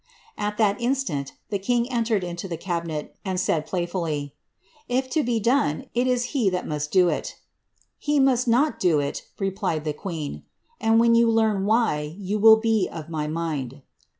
[0.35, 5.21] At that instant, the king entered into the cabinet, and said, playfully, ^ If to
[5.21, 7.33] be done, it is he Uiat must do iL ^
[7.99, 10.41] He must not do it," replied the queen;^
[10.81, 13.83] and when yon learn why, you will be of my mind."